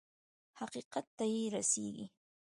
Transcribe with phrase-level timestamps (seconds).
[0.59, 2.05] حقيقت ته يې رسېږي.